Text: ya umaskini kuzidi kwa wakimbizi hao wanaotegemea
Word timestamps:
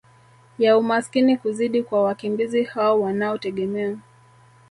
ya 0.59 0.77
umaskini 0.77 1.37
kuzidi 1.37 1.83
kwa 1.83 2.03
wakimbizi 2.03 2.63
hao 2.63 3.01
wanaotegemea 3.01 3.97